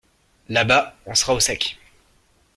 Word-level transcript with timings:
Là-bas, 0.49 0.97
on 1.05 1.13
sera 1.13 1.35
au 1.35 1.39
sec! 1.39 1.77